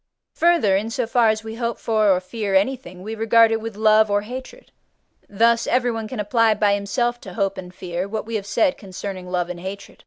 [0.33, 3.75] Further, in so far as we hope for or fear anything, we regard it with
[3.75, 4.71] love or hatred;
[5.29, 9.29] thus everyone can apply by himself to hope and fear what we have said concerning
[9.29, 9.99] love and hatred.